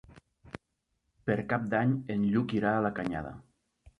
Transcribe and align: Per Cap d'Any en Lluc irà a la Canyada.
Per 1.27 1.35
Cap 1.51 1.67
d'Any 1.75 1.93
en 2.15 2.23
Lluc 2.31 2.57
irà 2.61 2.71
a 2.79 2.83
la 2.89 2.93
Canyada. 3.01 3.35